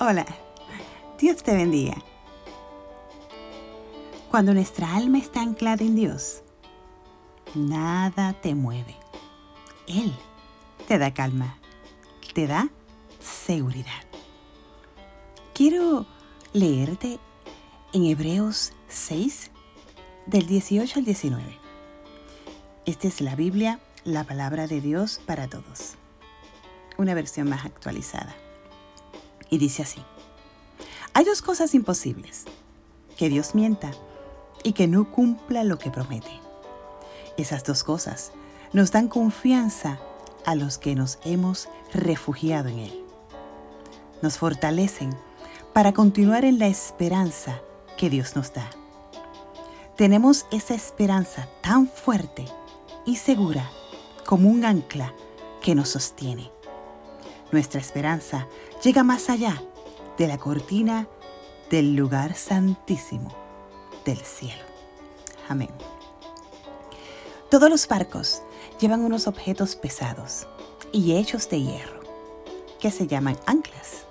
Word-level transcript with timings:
Hola, 0.00 0.24
Dios 1.18 1.42
te 1.42 1.56
bendiga. 1.56 1.96
Cuando 4.30 4.54
nuestra 4.54 4.94
alma 4.94 5.18
está 5.18 5.40
anclada 5.40 5.82
en 5.82 5.96
Dios, 5.96 6.44
nada 7.56 8.32
te 8.34 8.54
mueve. 8.54 8.94
Él 9.88 10.14
te 10.86 10.98
da 10.98 11.12
calma, 11.12 11.58
te 12.32 12.46
da 12.46 12.68
seguridad. 13.18 14.04
Quiero 15.52 16.06
leerte 16.52 17.18
en 17.92 18.04
Hebreos 18.04 18.74
6, 18.86 19.50
del 20.26 20.46
18 20.46 21.00
al 21.00 21.04
19. 21.06 21.58
Esta 22.86 23.08
es 23.08 23.20
la 23.20 23.34
Biblia, 23.34 23.80
la 24.04 24.22
palabra 24.22 24.68
de 24.68 24.80
Dios 24.80 25.20
para 25.26 25.48
todos. 25.48 25.96
Una 26.98 27.14
versión 27.14 27.48
más 27.48 27.64
actualizada 27.64 28.36
y 29.50 29.58
dice 29.58 29.82
así. 29.82 30.02
Hay 31.14 31.24
dos 31.24 31.42
cosas 31.42 31.74
imposibles. 31.74 32.44
Que 33.16 33.28
Dios 33.28 33.54
mienta 33.54 33.90
y 34.62 34.72
que 34.72 34.86
no 34.86 35.10
cumpla 35.10 35.64
lo 35.64 35.78
que 35.78 35.90
promete. 35.90 36.30
Esas 37.36 37.64
dos 37.64 37.82
cosas 37.82 38.32
nos 38.72 38.92
dan 38.92 39.08
confianza 39.08 39.98
a 40.44 40.54
los 40.54 40.78
que 40.78 40.94
nos 40.94 41.18
hemos 41.24 41.68
refugiado 41.92 42.68
en 42.68 42.78
Él. 42.78 43.04
Nos 44.22 44.38
fortalecen 44.38 45.10
para 45.72 45.92
continuar 45.92 46.44
en 46.44 46.58
la 46.58 46.68
esperanza 46.68 47.60
que 47.96 48.10
Dios 48.10 48.36
nos 48.36 48.52
da. 48.52 48.68
Tenemos 49.96 50.46
esa 50.52 50.74
esperanza 50.74 51.48
tan 51.60 51.88
fuerte 51.88 52.44
y 53.04 53.16
segura 53.16 53.68
como 54.24 54.48
un 54.48 54.64
ancla 54.64 55.12
que 55.60 55.74
nos 55.74 55.88
sostiene. 55.88 56.52
Nuestra 57.50 57.80
esperanza 57.80 58.46
llega 58.82 59.02
más 59.02 59.30
allá 59.30 59.62
de 60.18 60.26
la 60.26 60.38
cortina 60.38 61.08
del 61.70 61.94
lugar 61.94 62.34
santísimo 62.34 63.30
del 64.04 64.18
cielo. 64.18 64.62
Amén. 65.48 65.70
Todos 67.50 67.70
los 67.70 67.88
barcos 67.88 68.42
llevan 68.78 69.02
unos 69.02 69.26
objetos 69.26 69.76
pesados 69.76 70.46
y 70.92 71.16
hechos 71.16 71.48
de 71.48 71.62
hierro, 71.62 72.00
que 72.78 72.90
se 72.90 73.06
llaman 73.06 73.38
anclas. 73.46 74.04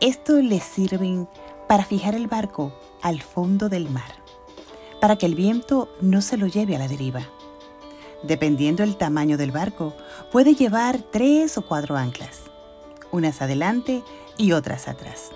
Esto 0.00 0.40
les 0.40 0.62
sirven 0.62 1.28
para 1.68 1.84
fijar 1.84 2.14
el 2.14 2.26
barco 2.26 2.72
al 3.00 3.22
fondo 3.22 3.68
del 3.68 3.88
mar, 3.88 4.12
para 5.00 5.16
que 5.16 5.26
el 5.26 5.34
viento 5.34 5.88
no 6.02 6.20
se 6.20 6.36
lo 6.36 6.46
lleve 6.46 6.76
a 6.76 6.78
la 6.78 6.88
deriva. 6.88 7.22
Dependiendo 8.22 8.82
del 8.82 8.96
tamaño 8.96 9.36
del 9.36 9.50
barco, 9.50 9.94
puede 10.30 10.54
llevar 10.54 10.98
tres 11.10 11.56
o 11.58 11.62
cuatro 11.62 11.96
anclas 11.96 12.50
unas 13.12 13.42
adelante 13.42 14.02
y 14.36 14.52
otras 14.52 14.88
atrás. 14.88 15.30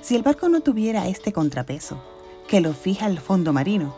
Si 0.00 0.16
el 0.16 0.22
barco 0.22 0.48
no 0.48 0.60
tuviera 0.60 1.08
este 1.08 1.32
contrapeso, 1.32 1.98
que 2.48 2.60
lo 2.60 2.72
fija 2.72 3.06
al 3.06 3.18
fondo 3.18 3.52
marino, 3.52 3.94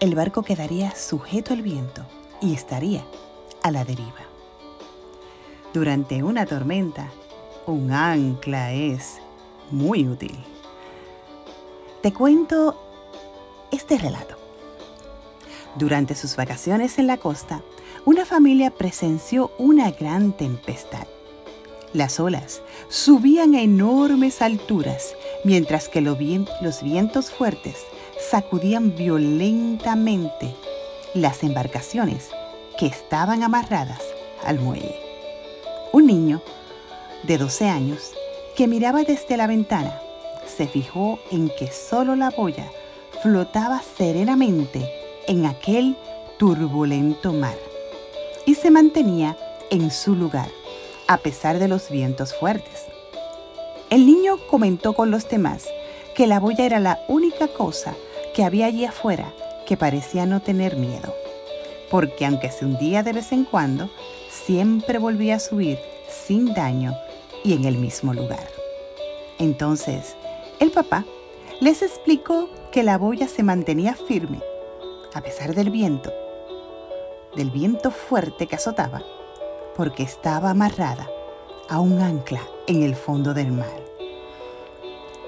el 0.00 0.14
barco 0.14 0.42
quedaría 0.42 0.94
sujeto 0.94 1.52
al 1.52 1.62
viento 1.62 2.02
y 2.40 2.54
estaría 2.54 3.04
a 3.62 3.70
la 3.70 3.84
deriva. 3.84 4.26
Durante 5.74 6.22
una 6.22 6.46
tormenta, 6.46 7.10
un 7.66 7.92
ancla 7.92 8.72
es 8.72 9.18
muy 9.70 10.06
útil. 10.06 10.36
Te 12.02 12.12
cuento 12.12 12.80
este 13.72 13.98
relato. 13.98 14.37
Durante 15.78 16.16
sus 16.16 16.34
vacaciones 16.34 16.98
en 16.98 17.06
la 17.06 17.18
costa, 17.18 17.62
una 18.04 18.24
familia 18.24 18.72
presenció 18.72 19.52
una 19.58 19.92
gran 19.92 20.32
tempestad. 20.32 21.06
Las 21.92 22.18
olas 22.18 22.62
subían 22.88 23.54
a 23.54 23.62
enormes 23.62 24.42
alturas, 24.42 25.14
mientras 25.44 25.88
que 25.88 26.00
los 26.00 26.18
vientos 26.18 27.30
fuertes 27.30 27.76
sacudían 28.28 28.96
violentamente 28.96 30.52
las 31.14 31.44
embarcaciones 31.44 32.30
que 32.76 32.86
estaban 32.86 33.44
amarradas 33.44 34.02
al 34.44 34.58
muelle. 34.58 34.96
Un 35.92 36.06
niño 36.08 36.42
de 37.22 37.38
12 37.38 37.68
años 37.68 38.10
que 38.56 38.66
miraba 38.66 39.04
desde 39.04 39.36
la 39.36 39.46
ventana 39.46 39.96
se 40.44 40.66
fijó 40.66 41.20
en 41.30 41.52
que 41.56 41.70
solo 41.70 42.16
la 42.16 42.30
boya 42.30 42.68
flotaba 43.22 43.80
serenamente 43.96 44.97
en 45.28 45.46
aquel 45.46 45.96
turbulento 46.38 47.32
mar 47.32 47.56
y 48.46 48.54
se 48.54 48.70
mantenía 48.70 49.36
en 49.70 49.90
su 49.90 50.16
lugar 50.16 50.48
a 51.06 51.18
pesar 51.18 51.58
de 51.58 51.68
los 51.68 51.90
vientos 51.90 52.34
fuertes. 52.34 52.86
El 53.90 54.06
niño 54.06 54.38
comentó 54.50 54.94
con 54.94 55.10
los 55.10 55.28
demás 55.28 55.66
que 56.14 56.26
la 56.26 56.40
boya 56.40 56.66
era 56.66 56.80
la 56.80 57.00
única 57.08 57.48
cosa 57.48 57.94
que 58.34 58.42
había 58.42 58.66
allí 58.66 58.84
afuera 58.84 59.32
que 59.66 59.76
parecía 59.76 60.26
no 60.26 60.40
tener 60.40 60.76
miedo, 60.76 61.14
porque 61.90 62.26
aunque 62.26 62.50
se 62.50 62.64
hundía 62.64 63.02
de 63.02 63.12
vez 63.12 63.32
en 63.32 63.44
cuando, 63.44 63.90
siempre 64.30 64.98
volvía 64.98 65.36
a 65.36 65.40
subir 65.40 65.78
sin 66.08 66.54
daño 66.54 66.94
y 67.44 67.52
en 67.52 67.64
el 67.64 67.76
mismo 67.76 68.14
lugar. 68.14 68.48
Entonces, 69.38 70.16
el 70.58 70.70
papá 70.70 71.04
les 71.60 71.82
explicó 71.82 72.48
que 72.72 72.82
la 72.82 72.98
boya 72.98 73.28
se 73.28 73.42
mantenía 73.42 73.94
firme, 73.94 74.40
a 75.14 75.20
pesar 75.20 75.54
del 75.54 75.70
viento, 75.70 76.12
del 77.36 77.50
viento 77.50 77.90
fuerte 77.90 78.46
que 78.46 78.56
azotaba 78.56 79.02
porque 79.76 80.02
estaba 80.02 80.50
amarrada 80.50 81.08
a 81.68 81.80
un 81.80 82.00
ancla 82.00 82.40
en 82.66 82.82
el 82.82 82.96
fondo 82.96 83.32
del 83.32 83.52
mar. 83.52 83.84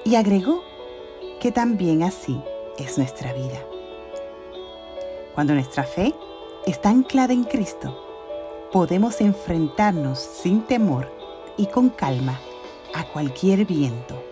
Y 0.05 0.17
agregó 0.17 0.63
que 1.41 1.53
también 1.53 2.03
así 2.03 2.41
es 2.79 2.99
nuestra 2.99 3.33
vida. 3.33 3.65
Cuando 5.35 5.55
nuestra 5.55 5.85
fe 5.85 6.15
está 6.67 6.91
anclada 6.91 7.33
en 7.33 7.45
Cristo, 7.45 7.97
podemos 8.73 9.21
enfrentarnos 9.21 10.19
sin 10.19 10.63
temor 10.63 11.11
y 11.57 11.67
con 11.67 11.91
calma 11.91 12.41
a 12.95 13.05
cualquier 13.05 13.65
viento, 13.65 14.23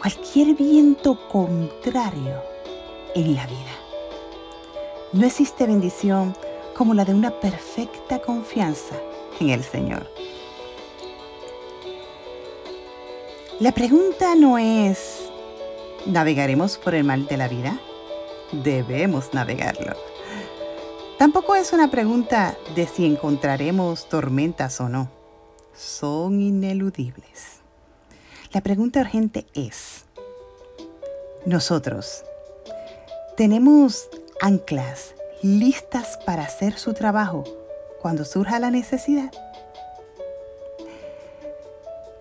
cualquier 0.00 0.54
viento 0.54 1.28
contrario 1.28 2.42
en 3.14 3.34
la 3.34 3.46
vida. 3.46 3.79
No 5.12 5.26
existe 5.26 5.66
bendición 5.66 6.36
como 6.76 6.94
la 6.94 7.04
de 7.04 7.14
una 7.14 7.32
perfecta 7.32 8.20
confianza 8.20 8.94
en 9.40 9.50
el 9.50 9.64
Señor. 9.64 10.06
La 13.58 13.72
pregunta 13.72 14.36
no 14.36 14.56
es, 14.56 15.28
¿navegaremos 16.06 16.78
por 16.78 16.94
el 16.94 17.02
mal 17.02 17.26
de 17.26 17.36
la 17.36 17.48
vida? 17.48 17.80
Debemos 18.52 19.34
navegarlo. 19.34 19.96
Tampoco 21.18 21.56
es 21.56 21.72
una 21.72 21.90
pregunta 21.90 22.56
de 22.76 22.86
si 22.86 23.04
encontraremos 23.04 24.08
tormentas 24.08 24.80
o 24.80 24.88
no. 24.88 25.10
Son 25.74 26.40
ineludibles. 26.40 27.58
La 28.52 28.60
pregunta 28.60 29.00
urgente 29.00 29.44
es, 29.54 30.04
¿nosotros 31.44 32.24
tenemos 33.36 34.08
anclas 34.40 35.14
listas 35.42 36.18
para 36.24 36.44
hacer 36.44 36.78
su 36.78 36.94
trabajo 36.94 37.44
cuando 38.00 38.24
surja 38.24 38.58
la 38.58 38.70
necesidad. 38.70 39.30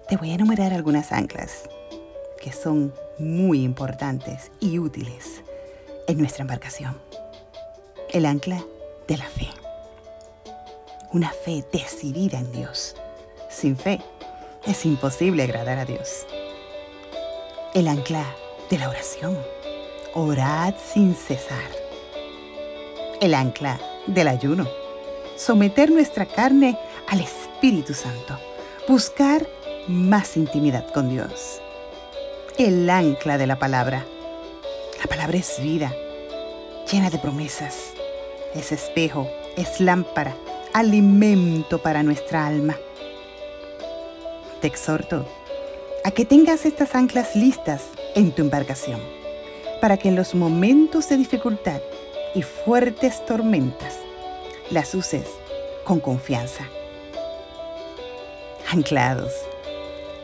Te 0.08 0.18
voy 0.18 0.32
a 0.32 0.36
enumerar 0.36 0.74
algunas 0.74 1.12
anclas 1.14 1.70
que 2.42 2.52
son 2.52 2.94
muy 3.18 3.64
importantes 3.64 4.52
y 4.60 4.80
útiles 4.80 5.44
en 6.08 6.18
nuestra 6.18 6.42
embarcación. 6.42 7.00
El 8.10 8.26
ancla 8.26 8.64
de 9.08 9.18
la 9.18 9.26
fe. 9.26 9.48
Una 11.14 11.32
fe 11.32 11.64
decidida 11.72 12.40
en 12.40 12.52
Dios. 12.52 12.96
Sin 13.50 13.78
fe 13.78 14.02
es 14.66 14.86
imposible 14.86 15.44
agradar 15.44 15.80
a 15.80 15.86
Dios. 15.86 16.26
El 17.74 17.88
ancla 17.88 18.26
de 18.70 18.78
la 18.78 18.90
oración. 18.90 19.38
Orad 20.14 20.74
sin 20.94 21.16
cesar. 21.16 21.89
El 23.20 23.34
ancla 23.34 23.80
del 24.08 24.28
ayuno 24.28 24.68
someter 25.40 25.90
nuestra 25.90 26.26
carne 26.26 26.78
al 27.08 27.22
Espíritu 27.22 27.94
Santo, 27.94 28.38
buscar 28.88 29.48
más 29.88 30.36
intimidad 30.36 30.92
con 30.92 31.10
Dios. 31.10 31.62
El 32.58 32.90
ancla 32.90 33.38
de 33.38 33.48
la 33.48 33.58
palabra. 33.58 34.06
La 35.00 35.08
palabra 35.08 35.38
es 35.38 35.62
vida, 35.62 35.94
llena 36.92 37.10
de 37.10 37.18
promesas. 37.20 37.94
Es 38.54 38.74
espejo, 38.74 39.30
es 39.56 39.80
lámpara, 39.80 40.36
alimento 40.74 41.82
para 41.82 42.04
nuestra 42.04 42.46
alma. 42.46 42.76
Te 44.60 44.68
exhorto 44.68 45.26
a 46.04 46.12
que 46.12 46.26
tengas 46.26 46.66
estas 46.66 46.96
anclas 46.96 47.36
listas 47.36 47.84
en 48.16 48.34
tu 48.34 48.42
embarcación, 48.42 49.00
para 49.80 49.96
que 49.96 50.10
en 50.10 50.18
los 50.18 50.36
momentos 50.36 51.08
de 51.08 51.16
dificultad 51.16 51.80
y 52.36 52.42
fuertes 52.42 53.26
tormentas 53.26 53.96
las 54.70 54.94
uses 54.96 55.28
con 55.84 56.00
confianza. 56.00 56.68
Anclados 58.72 59.34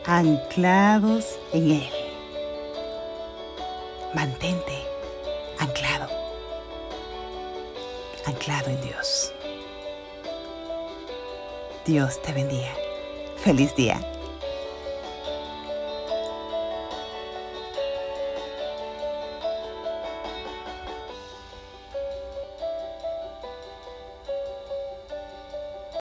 anclados 0.06 1.38
en 1.52 1.72
Él. 1.72 1.90
Mantente 4.14 4.72
anclado, 5.58 6.08
anclado 8.24 8.70
en 8.70 8.80
Dios. 8.80 9.32
Dios 11.84 12.22
te 12.22 12.32
bendiga. 12.32 12.72
Feliz 13.36 13.74
día. 13.74 14.00